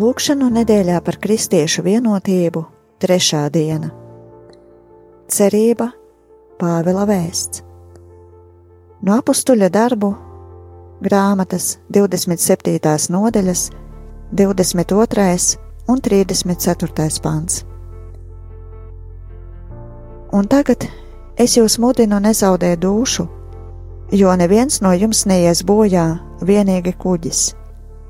[0.00, 2.60] Lūkšanu nedēļā par kristiešu vienotību,
[3.02, 3.90] trešā diena.
[5.28, 5.90] Cerība,
[6.60, 7.60] Pāvila vēsts.
[9.04, 10.12] No apstuļa darbu
[11.04, 13.10] grāmatas 27.
[13.12, 13.66] nodaļas,
[14.40, 15.60] 22.
[15.90, 17.20] un 34.
[17.26, 17.60] pants.
[20.32, 20.88] Un tagad
[21.36, 23.28] es jūs mudinu nezaudēt dušu,
[24.16, 27.48] jo neviens no jums neies bojā, vienīgi kuģis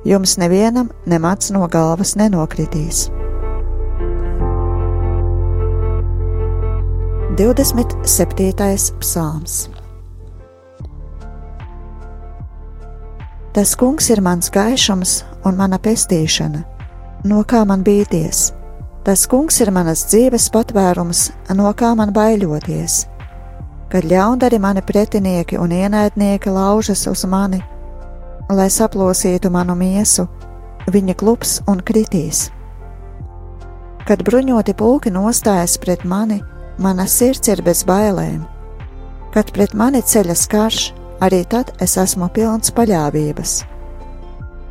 [0.04, 3.08] jums nevienam nemats no galvas nenokritīs.
[7.40, 8.92] 27.
[9.00, 9.70] psalms
[13.52, 16.60] Tas kungs ir mans gaišums un mana pestīšana,
[17.24, 18.50] no kā man bīties.
[19.02, 23.00] Tas kungs ir manas dzīves patvērums, no kā man baiļoties.
[23.90, 27.58] Kad ļaundari mani pretinieki un ienaidnieki laužas uz mani,
[28.56, 30.26] lai saplosītu manu miesu,
[30.90, 32.48] viņa klups un kritīs.
[34.08, 36.40] Kad bruņoti pulki nostājas pret mani,
[36.78, 38.42] mana sirds ir bez bailēm.
[39.34, 40.86] Kad pret mani ceļas karš,
[41.22, 43.60] arī tad es esmu pilns paļāvības.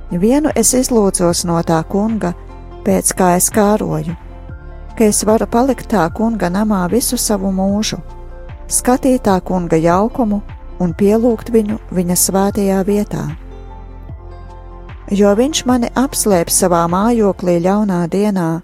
[0.10, 2.34] Vienu es izlūdzos no tā kunga,
[2.84, 4.16] pēc kā es kāroju,
[4.98, 8.02] ka es varu palikt tā kunga namā visu savu mūžu,
[8.68, 10.42] skatīt tā kunga jaukumu
[10.82, 13.28] un pielūgt viņu viņa svētajā vietā
[15.12, 18.62] jo viņš mani apslēp savā mājoklī ļaunā dienā,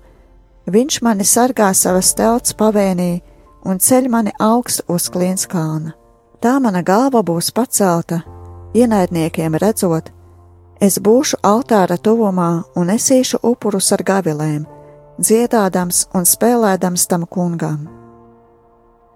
[0.70, 3.22] viņš mani sargā savas telts pavēnī
[3.66, 5.96] un ceļ mani augstu uz klienskāna.
[6.42, 8.22] Tā mana galva būs pacelta,
[8.78, 10.12] ienaidniekiem redzot,
[10.82, 14.66] es būšu altāra tuvumā un esīšu upurus ar gavilēm,
[15.18, 17.88] dziedādams un spēlēdams tam kungam.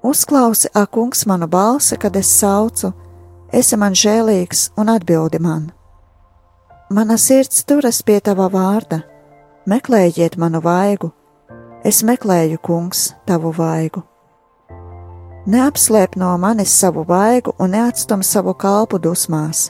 [0.02, 2.94] Uzklausi, ak, kungs, manu balsi, kad es saucu,
[3.52, 5.68] esi man žēlīgs un atbildi man
[6.90, 9.04] Mana sirds turas pie tava vārda,
[9.70, 11.12] meklējiet manu vaigu,
[11.86, 14.02] es meklēju, kungs, tavu vaigu.
[15.46, 19.68] Neapslēp no manis savu vaigu un neatstum savu kalpu dusmās.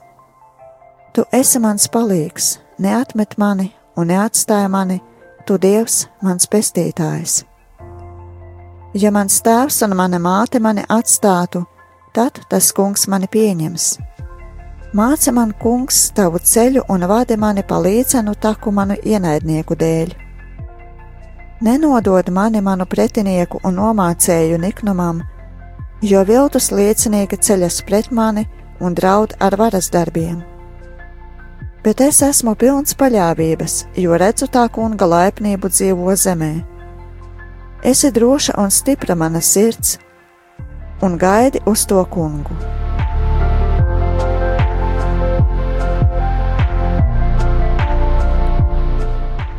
[1.11, 3.67] Tu esi mans palīgs, neatmet mani
[3.99, 5.01] un neatstāj mani,
[5.43, 7.41] tu Dievs, mans pestītājs.
[8.95, 11.65] Ja mans tēvs un mana māte mani atstātu,
[12.15, 13.97] tad tas kungs mani pieņems
[14.89, 20.15] Māca man, kungs, tavu ceļu un vadi mani pa līdzenu taku manu ienaidnieku dēļ.
[21.61, 25.19] Nenodod mani manu pretinieku un nomācēju niknumam,
[26.01, 28.47] jo viltus liecinieki ceļas pret mani
[28.81, 30.41] un draud ar varas darbiem.
[31.85, 36.51] Bet es esmu pilns paļāvības, jo redzu tā kunga laipnību dzīvo zemē.
[37.85, 39.99] Esi droša un stipra mana sirds,
[41.05, 42.78] un gaidi uz to kungu.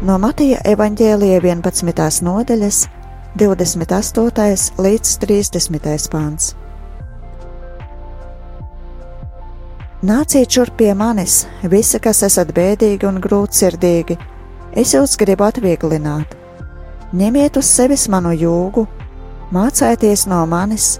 [0.00, 2.22] No Matija evaņģēlija 11.
[2.24, 2.76] nodaļas,
[3.36, 4.78] 28.
[4.80, 6.06] līdz 30.
[6.08, 6.54] pāns.
[10.00, 14.16] Nāciet šurp pie manis, visi, kas esat bēdīgi un grūtsirdīgi,
[14.72, 16.32] es jūs gribu atvieglināt.
[17.12, 18.86] Ņemiet uz sevis manu jūgu,
[19.52, 20.94] mācieties no manis,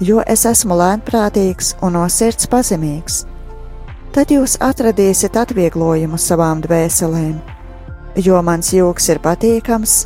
[0.00, 3.26] jo es esmu lēnprātīgs un no sirds pazemīgs.
[4.16, 7.57] Tad jūs atradīsiet atvieglojumu savām dvēselēm
[8.18, 10.00] jo mans jūks ir patīkams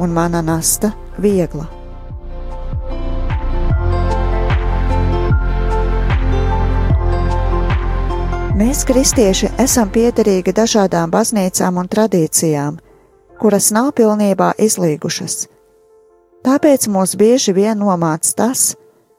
[0.00, 1.66] un mana nasta viegla.
[8.60, 12.76] Mēs, kristieši, esam piederīgi dažādām baznīcām un tradīcijām,
[13.40, 15.46] kuras nav pilnībā izlīgušas.
[16.44, 18.74] Tāpēc mūs bieži vien nomāc tas,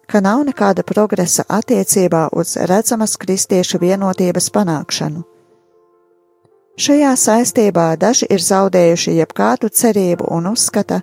[0.05, 5.30] ka nav nekāda progresa attiecībā uz redzamas kristiešu vienotības panākšanu.
[6.79, 11.01] Šajā saistībā daži ir zaudējuši jebkādu cerību un uzskata,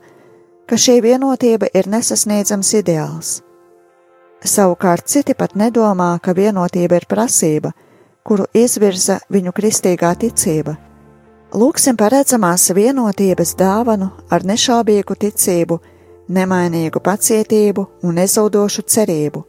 [0.65, 3.43] ka šī vienotība ir nesasniedzams ideāls.
[4.41, 7.75] Savukārt citi pat nedomā, ka vienotība ir prasība,
[8.25, 10.77] kuru izvirza viņu kristīgā ticība.
[11.53, 15.81] Lūksim paredzamās vienotības dāvanu ar nešaubīgu ticību,
[16.29, 19.45] nemainīgu pacietību un nezaudošu cerību,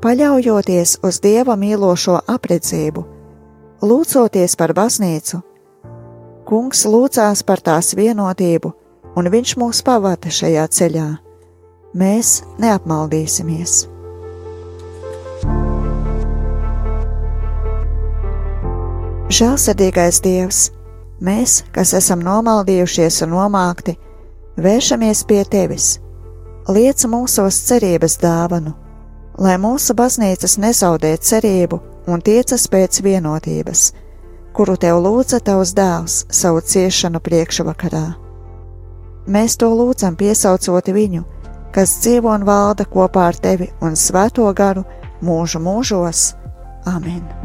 [0.00, 3.13] paļaujoties uz Dieva mīlošo apredzību
[3.84, 5.42] lūdzoties par baznīcu,
[6.44, 8.68] Kungs lūdzās par tās vienotību,
[9.16, 11.06] un Viņš mūs pavada šajā ceļā.
[11.96, 13.86] Mēs neapmaldīsimies.
[19.34, 20.60] Žēlsirdīgais Dievs,
[21.24, 23.96] mēs, kas esam nomaldījušies un nomākti,
[24.60, 25.94] vēršamies pie Tevis,
[26.68, 28.76] liec mūsos cerības dāvanu,
[29.40, 33.92] lai mūsu baznīcas nezaudē cerību un tiecas pēc vienotības,
[34.54, 38.06] kuru tev lūdza tavs dēls savu ciešanu priekšvakarā.
[39.24, 41.24] Mēs to lūdzam piesaucot viņu,
[41.74, 44.84] kas dzīvo un valda kopā ar tevi un svēto garu
[45.24, 46.34] mūžu mūžos.
[46.84, 47.43] Amen!